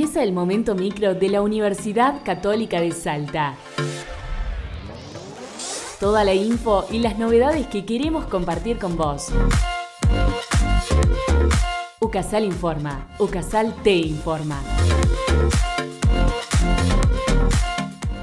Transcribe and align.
Empieza 0.00 0.22
el 0.22 0.32
momento 0.32 0.74
micro 0.74 1.14
de 1.14 1.28
la 1.28 1.42
Universidad 1.42 2.22
Católica 2.24 2.80
de 2.80 2.90
Salta. 2.90 3.54
Toda 6.00 6.24
la 6.24 6.32
info 6.32 6.86
y 6.90 7.00
las 7.00 7.18
novedades 7.18 7.66
que 7.66 7.84
queremos 7.84 8.24
compartir 8.24 8.78
con 8.78 8.96
vos. 8.96 9.28
Ucasal 12.00 12.46
informa. 12.46 13.08
Ucasal 13.18 13.74
te 13.82 13.92
informa. 13.92 14.62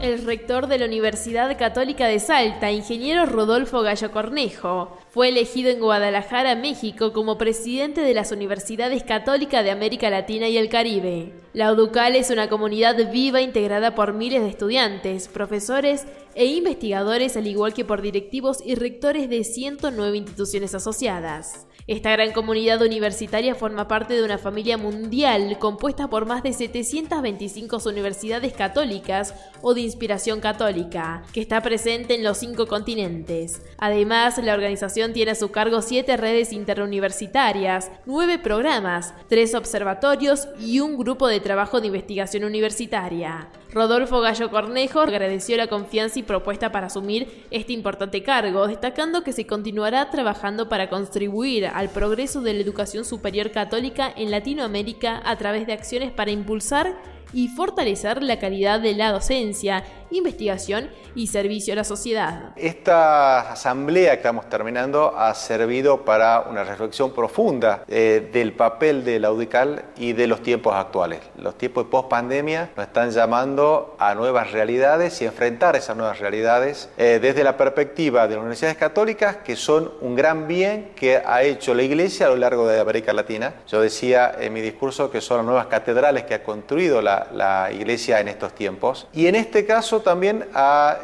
el 0.00 0.24
rector 0.24 0.68
de 0.68 0.78
la 0.78 0.86
Universidad 0.86 1.58
Católica 1.58 2.06
de 2.06 2.20
Salta, 2.20 2.70
ingeniero 2.70 3.26
Rodolfo 3.26 3.82
Gallo 3.82 4.12
Cornejo, 4.12 4.96
fue 5.10 5.30
elegido 5.30 5.70
en 5.70 5.80
Guadalajara, 5.80 6.54
México, 6.54 7.12
como 7.12 7.38
presidente 7.38 8.02
de 8.02 8.14
las 8.14 8.30
Universidades 8.30 9.02
Católicas 9.02 9.64
de 9.64 9.72
América 9.72 10.08
Latina 10.08 10.48
y 10.48 10.58
el 10.58 10.68
Caribe. 10.68 11.32
La 11.56 11.72
UDUCAL 11.72 12.16
es 12.16 12.28
una 12.28 12.50
comunidad 12.50 13.10
viva 13.10 13.40
integrada 13.40 13.94
por 13.94 14.12
miles 14.12 14.42
de 14.42 14.50
estudiantes, 14.50 15.26
profesores 15.26 16.04
e 16.36 16.44
investigadores, 16.46 17.36
al 17.36 17.46
igual 17.46 17.74
que 17.74 17.84
por 17.84 18.02
directivos 18.02 18.58
y 18.64 18.74
rectores 18.74 19.28
de 19.28 19.42
109 19.42 20.16
instituciones 20.16 20.74
asociadas. 20.74 21.66
Esta 21.86 22.10
gran 22.10 22.32
comunidad 22.32 22.82
universitaria 22.82 23.54
forma 23.54 23.86
parte 23.86 24.14
de 24.14 24.24
una 24.24 24.38
familia 24.38 24.76
mundial 24.76 25.56
compuesta 25.60 26.10
por 26.10 26.26
más 26.26 26.42
de 26.42 26.52
725 26.52 27.78
universidades 27.86 28.52
católicas 28.54 29.34
o 29.62 29.72
de 29.72 29.82
inspiración 29.82 30.40
católica, 30.40 31.22
que 31.32 31.40
está 31.40 31.62
presente 31.62 32.16
en 32.16 32.24
los 32.24 32.38
cinco 32.38 32.66
continentes. 32.66 33.62
Además, 33.78 34.36
la 34.38 34.54
organización 34.54 35.12
tiene 35.12 35.30
a 35.30 35.36
su 35.36 35.52
cargo 35.52 35.80
siete 35.80 36.16
redes 36.16 36.52
interuniversitarias, 36.52 37.92
nueve 38.04 38.40
programas, 38.40 39.14
tres 39.28 39.54
observatorios 39.54 40.48
y 40.58 40.80
un 40.80 40.98
grupo 40.98 41.28
de 41.28 41.38
trabajo 41.38 41.80
de 41.80 41.86
investigación 41.86 42.42
universitaria. 42.42 43.48
Rodolfo 43.72 44.20
Gallo 44.20 44.50
Cornejo 44.50 45.00
agradeció 45.00 45.56
la 45.56 45.66
confianza 45.66 46.18
y 46.18 46.22
propuesta 46.26 46.72
para 46.72 46.88
asumir 46.88 47.46
este 47.50 47.72
importante 47.72 48.22
cargo, 48.22 48.66
destacando 48.66 49.22
que 49.22 49.32
se 49.32 49.46
continuará 49.46 50.10
trabajando 50.10 50.68
para 50.68 50.90
contribuir 50.90 51.66
al 51.66 51.88
progreso 51.88 52.42
de 52.42 52.54
la 52.54 52.60
educación 52.60 53.04
superior 53.04 53.50
católica 53.50 54.12
en 54.16 54.30
Latinoamérica 54.30 55.22
a 55.24 55.36
través 55.36 55.66
de 55.66 55.72
acciones 55.72 56.12
para 56.12 56.30
impulsar 56.30 56.94
y 57.32 57.48
fortalecer 57.48 58.22
la 58.22 58.38
calidad 58.38 58.80
de 58.80 58.94
la 58.94 59.12
docencia, 59.12 59.84
investigación 60.10 60.90
y 61.14 61.26
servicio 61.26 61.72
a 61.72 61.76
la 61.76 61.84
sociedad. 61.84 62.52
Esta 62.56 63.52
asamblea 63.52 64.12
que 64.12 64.18
estamos 64.18 64.48
terminando 64.48 65.16
ha 65.16 65.34
servido 65.34 66.04
para 66.04 66.42
una 66.42 66.64
reflexión 66.64 67.12
profunda 67.12 67.84
eh, 67.88 68.28
del 68.32 68.52
papel 68.52 69.04
de 69.04 69.18
la 69.18 69.32
UDICAL 69.32 69.84
y 69.96 70.12
de 70.12 70.26
los 70.26 70.42
tiempos 70.42 70.74
actuales. 70.74 71.20
Los 71.36 71.56
tiempos 71.56 71.84
de 71.84 71.90
post-pandemia 71.90 72.70
nos 72.76 72.86
están 72.86 73.10
llamando 73.10 73.96
a 73.98 74.14
nuevas 74.14 74.52
realidades 74.52 75.20
y 75.22 75.24
enfrentar 75.24 75.76
esas 75.76 75.96
nuevas 75.96 76.18
realidades 76.18 76.90
eh, 76.96 77.18
desde 77.20 77.42
la 77.42 77.56
perspectiva 77.56 78.28
de 78.28 78.34
las 78.34 78.40
universidades 78.40 78.76
católicas, 78.76 79.36
que 79.36 79.56
son 79.56 79.90
un 80.00 80.14
gran 80.14 80.46
bien 80.46 80.92
que 80.94 81.16
ha 81.16 81.42
hecho 81.42 81.74
la 81.74 81.82
Iglesia 81.82 82.26
a 82.26 82.30
lo 82.30 82.36
largo 82.36 82.68
de 82.68 82.78
América 82.78 83.12
Latina. 83.12 83.54
Yo 83.66 83.80
decía 83.80 84.34
en 84.38 84.52
mi 84.52 84.60
discurso 84.60 85.10
que 85.10 85.20
son 85.20 85.38
las 85.38 85.46
nuevas 85.46 85.66
catedrales 85.66 86.24
que 86.24 86.34
ha 86.34 86.42
construido 86.42 87.02
la 87.02 87.15
la, 87.32 87.70
Iglesia 87.72 88.20
en 88.20 88.28
estos 88.28 88.52
tiempos. 88.54 89.06
Y 89.12 89.26
en 89.26 89.34
este 89.34 89.64
caso 89.64 90.00
también 90.00 90.46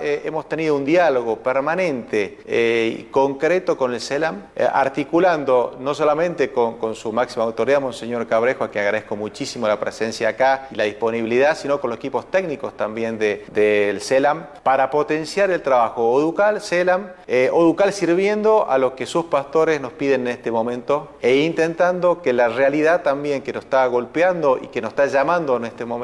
eh, 0.00 0.22
hemos 0.24 0.48
tenido 0.48 0.76
un 0.76 0.84
diálogo 0.84 1.36
permanente 1.36 2.38
eh, 2.46 2.96
y 3.00 3.02
concreto 3.04 3.76
con 3.76 3.92
el 3.94 4.00
CELAM, 4.00 4.42
eh, 4.56 4.66
articulando 4.70 5.76
no 5.80 5.94
solamente 5.94 6.50
con, 6.50 6.94
su 6.94 7.12
máxima 7.12 7.44
autoridad, 7.44 7.80
Monseñor 7.80 8.26
Cabrejo, 8.26 8.64
a 8.64 8.70
quien 8.70 8.84
agradezco 8.84 9.16
muchísimo 9.16 9.66
la 9.66 9.78
presencia 9.78 10.28
acá 10.28 10.68
y 10.70 10.76
la 10.76 10.84
disponibilidad, 10.84 11.56
sino 11.56 11.80
con 11.80 11.90
los 11.90 11.98
equipos 11.98 12.30
técnicos 12.30 12.76
también 12.76 13.18
del 13.18 14.00
CELAM, 14.00 14.46
para 14.62 14.90
potenciar 14.90 15.50
el 15.50 15.62
trabajo 15.62 16.10
ODUCAL, 16.12 16.60
CELAM, 16.60 17.12
ODUCAL 17.52 17.92
sirviendo 17.92 18.68
a 18.68 18.78
lo 18.78 18.94
que 18.94 19.06
sus 19.06 19.26
pastores 19.26 19.80
nos 19.80 19.92
piden 19.92 20.22
en 20.22 20.28
este 20.28 20.50
momento 20.50 21.08
e 21.20 21.36
intentando 21.36 22.20
que 22.22 22.32
la 22.32 22.48
realidad 22.48 23.02
también 23.02 23.42
que 23.42 23.52
nos 23.52 23.64
está 23.64 23.86
golpeando 23.86 24.58
y 24.60 24.68
que 24.68 24.80
nos 24.80 24.90
está 24.90 25.06
llamando 25.06 25.56
en 25.56 25.64
este 25.64 25.84
momento, 25.84 26.01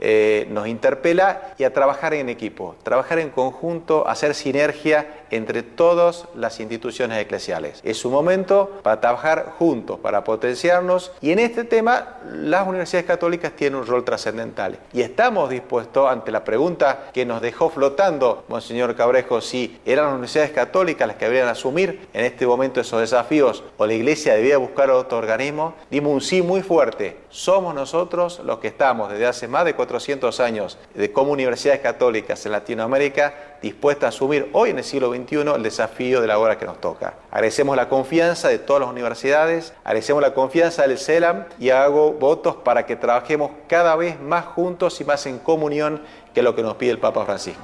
eh, 0.00 0.46
nos 0.50 0.66
interpela 0.66 1.54
y 1.58 1.64
a 1.64 1.72
trabajar 1.72 2.14
en 2.14 2.28
equipo, 2.28 2.76
trabajar 2.82 3.18
en 3.18 3.30
conjunto, 3.30 4.06
hacer 4.08 4.34
sinergia 4.34 5.24
entre 5.30 5.62
todas 5.62 6.24
las 6.34 6.60
instituciones 6.60 7.18
eclesiales. 7.18 7.80
Es 7.84 8.04
un 8.04 8.12
momento 8.12 8.80
para 8.82 9.00
trabajar 9.00 9.54
juntos, 9.58 9.98
para 10.00 10.24
potenciarnos 10.24 11.12
y 11.20 11.32
en 11.32 11.38
este 11.38 11.64
tema 11.64 12.18
las 12.32 12.66
universidades 12.66 13.06
católicas 13.06 13.52
tienen 13.52 13.80
un 13.80 13.86
rol 13.86 14.04
trascendental 14.04 14.78
y 14.92 15.02
estamos 15.02 15.50
dispuestos 15.50 16.10
ante 16.10 16.32
la 16.32 16.44
pregunta 16.44 17.10
que 17.12 17.26
nos 17.26 17.42
dejó 17.42 17.70
flotando 17.70 18.44
Monseñor 18.48 18.96
Cabrejo 18.96 19.40
si 19.40 19.78
eran 19.84 20.06
las 20.06 20.14
universidades 20.14 20.52
católicas 20.52 21.08
las 21.08 21.16
que 21.16 21.26
deberían 21.26 21.48
asumir 21.48 22.08
en 22.12 22.24
este 22.24 22.46
momento 22.46 22.80
esos 22.80 23.00
desafíos 23.00 23.62
o 23.76 23.86
la 23.86 23.92
iglesia 23.92 24.34
debía 24.34 24.58
buscar 24.58 24.90
otro 24.90 25.18
organismo, 25.18 25.74
dimos 25.90 26.12
un 26.12 26.20
sí 26.20 26.42
muy 26.42 26.62
fuerte. 26.62 27.18
Somos 27.28 27.74
nosotros 27.74 28.40
los 28.44 28.58
que 28.58 28.68
estamos 28.68 29.10
desde 29.10 29.26
hace 29.26 29.37
más 29.46 29.64
de 29.64 29.74
400 29.74 30.40
años 30.40 30.78
de 30.94 31.12
como 31.12 31.32
universidades 31.32 31.80
católicas 31.80 32.44
en 32.46 32.52
Latinoamérica 32.52 33.34
dispuestas 33.62 34.06
a 34.06 34.08
asumir 34.08 34.48
hoy 34.52 34.70
en 34.70 34.78
el 34.78 34.84
siglo 34.84 35.12
XXI 35.12 35.54
el 35.54 35.62
desafío 35.62 36.20
de 36.20 36.26
la 36.26 36.38
hora 36.38 36.58
que 36.58 36.64
nos 36.64 36.80
toca. 36.80 37.14
Agradecemos 37.30 37.76
la 37.76 37.88
confianza 37.88 38.48
de 38.48 38.58
todas 38.58 38.80
las 38.80 38.90
universidades, 38.90 39.74
agradecemos 39.84 40.22
la 40.22 40.34
confianza 40.34 40.82
del 40.82 40.98
CELAM 40.98 41.44
y 41.58 41.70
hago 41.70 42.12
votos 42.12 42.56
para 42.56 42.86
que 42.86 42.96
trabajemos 42.96 43.50
cada 43.68 43.94
vez 43.96 44.20
más 44.20 44.46
juntos 44.46 45.00
y 45.00 45.04
más 45.04 45.26
en 45.26 45.38
comunión 45.38 46.02
que 46.34 46.42
lo 46.42 46.54
que 46.54 46.62
nos 46.62 46.76
pide 46.76 46.90
el 46.90 46.98
Papa 46.98 47.24
Francisco. 47.24 47.62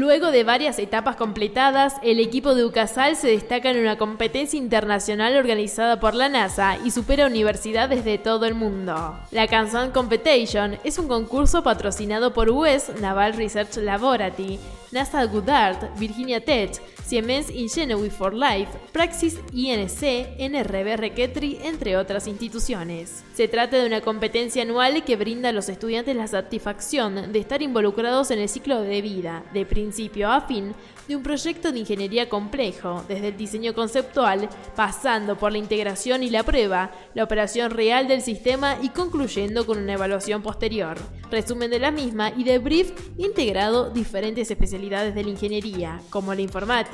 Luego 0.00 0.30
de 0.30 0.44
varias 0.44 0.78
etapas 0.78 1.16
completadas, 1.16 1.96
el 2.02 2.20
equipo 2.20 2.54
de 2.54 2.64
UCASAL 2.64 3.16
se 3.16 3.28
destaca 3.28 3.70
en 3.70 3.80
una 3.80 3.98
competencia 3.98 4.56
internacional 4.56 5.36
organizada 5.36 6.00
por 6.00 6.14
la 6.14 6.30
NASA 6.30 6.78
y 6.82 6.90
supera 6.90 7.26
universidades 7.26 8.02
de 8.02 8.16
todo 8.16 8.46
el 8.46 8.54
mundo. 8.54 9.20
La 9.30 9.46
Canson 9.46 9.90
Competition 9.90 10.78
es 10.84 10.98
un 10.98 11.06
concurso 11.06 11.62
patrocinado 11.62 12.32
por 12.32 12.48
US 12.48 12.90
Naval 12.98 13.34
Research 13.34 13.76
Laboratory, 13.76 14.58
NASA 14.90 15.22
Goddard, 15.26 15.90
Virginia 15.98 16.42
Tech, 16.42 16.80
Siemens 17.04 17.50
Ingenuity 17.50 18.10
for 18.10 18.34
Life, 18.34 18.70
Praxis 18.92 19.38
INC, 19.52 20.38
NRB 20.38 20.96
Requetri, 20.96 21.58
entre 21.62 21.96
otras 21.96 22.26
instituciones. 22.26 23.24
Se 23.34 23.48
trata 23.48 23.78
de 23.78 23.86
una 23.86 24.00
competencia 24.00 24.62
anual 24.62 25.04
que 25.04 25.16
brinda 25.16 25.48
a 25.48 25.52
los 25.52 25.68
estudiantes 25.68 26.14
la 26.14 26.26
satisfacción 26.26 27.32
de 27.32 27.38
estar 27.38 27.62
involucrados 27.62 28.30
en 28.30 28.38
el 28.38 28.48
ciclo 28.48 28.80
de 28.80 29.02
vida, 29.02 29.44
de 29.52 29.66
principio 29.66 30.30
a 30.30 30.42
fin, 30.42 30.74
de 31.08 31.16
un 31.16 31.22
proyecto 31.22 31.72
de 31.72 31.80
ingeniería 31.80 32.28
complejo, 32.28 33.04
desde 33.08 33.28
el 33.28 33.36
diseño 33.36 33.74
conceptual, 33.74 34.48
pasando 34.76 35.36
por 35.36 35.50
la 35.50 35.58
integración 35.58 36.22
y 36.22 36.30
la 36.30 36.44
prueba, 36.44 36.92
la 37.14 37.24
operación 37.24 37.72
real 37.72 38.06
del 38.06 38.22
sistema 38.22 38.76
y 38.80 38.90
concluyendo 38.90 39.66
con 39.66 39.78
una 39.78 39.94
evaluación 39.94 40.42
posterior. 40.42 40.98
Resumen 41.30 41.70
de 41.70 41.80
la 41.80 41.90
misma 41.90 42.32
y 42.36 42.44
de 42.44 42.58
brief 42.58 42.92
integrado 43.18 43.90
diferentes 43.90 44.50
especialidades 44.50 45.14
de 45.14 45.24
la 45.24 45.30
ingeniería, 45.30 46.00
como 46.10 46.34
la 46.34 46.42
informática, 46.42 46.89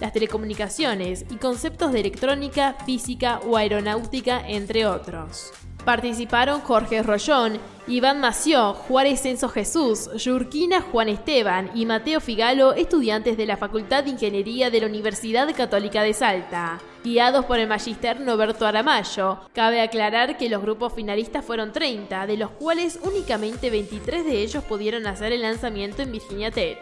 las 0.00 0.12
telecomunicaciones 0.12 1.24
y 1.30 1.36
conceptos 1.36 1.92
de 1.92 2.00
electrónica, 2.00 2.74
física 2.84 3.40
o 3.46 3.56
aeronáutica, 3.56 4.42
entre 4.46 4.86
otros. 4.86 5.52
Participaron 5.86 6.62
Jorge 6.62 7.00
Rollón, 7.04 7.60
Iván 7.86 8.18
Mació, 8.18 8.74
Juárez 8.74 9.20
Censo 9.22 9.48
Jesús, 9.48 10.10
Yurquina 10.16 10.80
Juan 10.80 11.08
Esteban 11.08 11.70
y 11.76 11.86
Mateo 11.86 12.20
Figalo, 12.20 12.72
estudiantes 12.72 13.36
de 13.36 13.46
la 13.46 13.56
Facultad 13.56 14.02
de 14.02 14.10
Ingeniería 14.10 14.68
de 14.68 14.80
la 14.80 14.88
Universidad 14.88 15.48
Católica 15.54 16.02
de 16.02 16.12
Salta. 16.12 16.80
Guiados 17.04 17.44
por 17.44 17.60
el 17.60 17.68
magister 17.68 18.18
Noberto 18.18 18.66
Aramayo, 18.66 19.38
cabe 19.54 19.80
aclarar 19.80 20.36
que 20.36 20.48
los 20.48 20.60
grupos 20.60 20.92
finalistas 20.92 21.44
fueron 21.44 21.72
30, 21.72 22.26
de 22.26 22.36
los 22.36 22.50
cuales 22.50 22.98
únicamente 23.04 23.70
23 23.70 24.24
de 24.24 24.42
ellos 24.42 24.64
pudieron 24.64 25.06
hacer 25.06 25.32
el 25.32 25.42
lanzamiento 25.42 26.02
en 26.02 26.10
Virginia 26.10 26.50
Tech. 26.50 26.80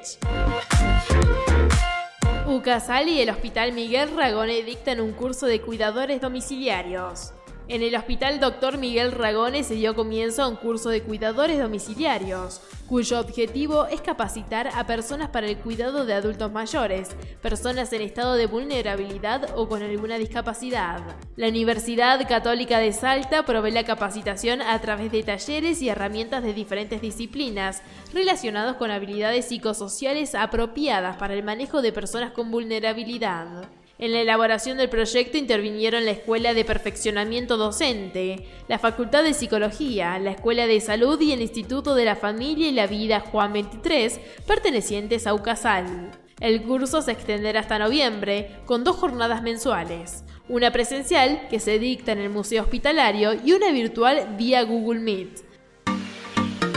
UCASAL 2.46 3.08
y 3.08 3.22
el 3.22 3.30
Hospital 3.30 3.72
Miguel 3.72 4.14
Ragone 4.14 4.62
dictan 4.62 5.00
un 5.00 5.12
curso 5.12 5.46
de 5.46 5.62
cuidadores 5.62 6.20
domiciliarios. 6.20 7.32
En 7.66 7.82
el 7.82 7.96
Hospital 7.96 8.40
Dr. 8.40 8.76
Miguel 8.76 9.10
Ragone 9.10 9.64
se 9.64 9.74
dio 9.74 9.94
comienzo 9.94 10.42
a 10.42 10.48
un 10.48 10.56
curso 10.56 10.90
de 10.90 11.02
cuidadores 11.02 11.58
domiciliarios, 11.58 12.60
cuyo 12.86 13.18
objetivo 13.18 13.86
es 13.86 14.02
capacitar 14.02 14.68
a 14.68 14.86
personas 14.86 15.30
para 15.30 15.46
el 15.46 15.56
cuidado 15.56 16.04
de 16.04 16.12
adultos 16.12 16.52
mayores, 16.52 17.16
personas 17.40 17.90
en 17.94 18.02
estado 18.02 18.34
de 18.34 18.46
vulnerabilidad 18.46 19.48
o 19.56 19.66
con 19.66 19.82
alguna 19.82 20.18
discapacidad. 20.18 21.00
La 21.36 21.48
Universidad 21.48 22.28
Católica 22.28 22.78
de 22.78 22.92
Salta 22.92 23.46
provee 23.46 23.70
la 23.70 23.84
capacitación 23.84 24.60
a 24.60 24.78
través 24.82 25.10
de 25.10 25.22
talleres 25.22 25.80
y 25.80 25.88
herramientas 25.88 26.42
de 26.42 26.52
diferentes 26.52 27.00
disciplinas 27.00 27.80
relacionados 28.12 28.76
con 28.76 28.90
habilidades 28.90 29.46
psicosociales 29.46 30.34
apropiadas 30.34 31.16
para 31.16 31.32
el 31.32 31.42
manejo 31.42 31.80
de 31.80 31.92
personas 31.92 32.32
con 32.32 32.50
vulnerabilidad. 32.50 33.70
En 33.96 34.12
la 34.12 34.20
elaboración 34.20 34.76
del 34.76 34.88
proyecto 34.88 35.38
intervinieron 35.38 36.04
la 36.04 36.10
Escuela 36.10 36.52
de 36.52 36.64
Perfeccionamiento 36.64 37.56
Docente, 37.56 38.44
la 38.66 38.80
Facultad 38.80 39.22
de 39.22 39.34
Psicología, 39.34 40.18
la 40.18 40.32
Escuela 40.32 40.66
de 40.66 40.80
Salud 40.80 41.20
y 41.20 41.32
el 41.32 41.40
Instituto 41.40 41.94
de 41.94 42.04
la 42.04 42.16
Familia 42.16 42.68
y 42.68 42.72
la 42.72 42.88
Vida 42.88 43.20
Juan 43.20 43.52
23, 43.52 44.18
pertenecientes 44.48 45.28
a 45.28 45.34
UCASAL. 45.34 46.10
El 46.40 46.62
curso 46.62 47.02
se 47.02 47.12
extenderá 47.12 47.60
hasta 47.60 47.78
noviembre, 47.78 48.56
con 48.66 48.82
dos 48.82 48.96
jornadas 48.96 49.42
mensuales, 49.42 50.24
una 50.48 50.72
presencial 50.72 51.46
que 51.48 51.60
se 51.60 51.78
dicta 51.78 52.10
en 52.10 52.18
el 52.18 52.30
Museo 52.30 52.64
Hospitalario 52.64 53.34
y 53.44 53.52
una 53.52 53.70
virtual 53.70 54.34
vía 54.36 54.64
Google 54.64 55.00
Meet. 55.00 55.44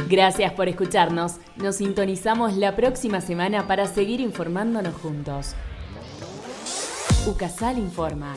Gracias 0.08 0.54
por 0.54 0.70
escucharnos. 0.70 1.38
Nos 1.56 1.78
sintonizamos 1.78 2.56
la 2.56 2.76
próxima 2.76 3.22
semana 3.22 3.66
para 3.68 3.88
seguir 3.88 4.22
informándonos 4.22 4.94
juntos. 4.94 5.56
UCASAL 7.28 7.78
informa. 7.78 8.36